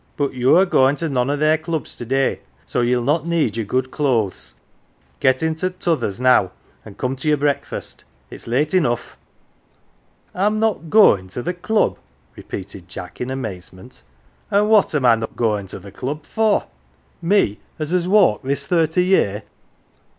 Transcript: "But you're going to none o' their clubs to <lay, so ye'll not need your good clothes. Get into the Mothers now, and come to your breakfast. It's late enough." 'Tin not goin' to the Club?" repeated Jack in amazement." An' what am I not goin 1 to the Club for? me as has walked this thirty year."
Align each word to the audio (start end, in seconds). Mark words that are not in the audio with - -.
"But 0.17 0.33
you're 0.33 0.65
going 0.65 0.95
to 0.95 1.09
none 1.09 1.29
o' 1.29 1.35
their 1.35 1.59
clubs 1.59 1.95
to 1.97 2.05
<lay, 2.07 2.39
so 2.65 2.81
ye'll 2.81 3.03
not 3.03 3.27
need 3.27 3.55
your 3.55 3.67
good 3.67 3.91
clothes. 3.91 4.55
Get 5.19 5.43
into 5.43 5.69
the 5.69 5.91
Mothers 5.91 6.19
now, 6.19 6.53
and 6.83 6.97
come 6.97 7.15
to 7.17 7.27
your 7.27 7.37
breakfast. 7.37 8.03
It's 8.31 8.47
late 8.47 8.73
enough." 8.73 9.15
'Tin 10.35 10.59
not 10.59 10.89
goin' 10.89 11.27
to 11.29 11.43
the 11.43 11.53
Club?" 11.53 11.99
repeated 12.35 12.87
Jack 12.87 13.21
in 13.21 13.29
amazement." 13.29 14.01
An' 14.49 14.69
what 14.69 14.95
am 14.95 15.05
I 15.05 15.13
not 15.13 15.35
goin 15.35 15.65
1 15.65 15.67
to 15.67 15.79
the 15.79 15.91
Club 15.91 16.25
for? 16.25 16.63
me 17.21 17.59
as 17.77 17.91
has 17.91 18.07
walked 18.07 18.43
this 18.43 18.65
thirty 18.65 19.05
year." 19.05 19.43